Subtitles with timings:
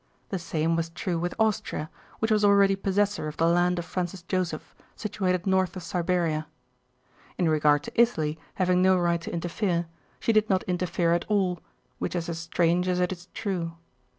[0.29, 4.23] The same was true with Austria, which was already possessor of the land of Francis
[4.23, 6.47] Joseph, situated north of Siberia.
[7.37, 9.85] In regard to Italy having no right to interfere,
[10.19, 11.59] she did not interfere at all;
[11.99, 13.73] which is as strange as it is true.